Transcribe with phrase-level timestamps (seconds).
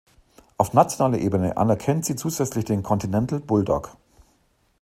[0.57, 3.97] Auf nationaler Ebene anerkennt sie zusätzlich den Continental Bulldog.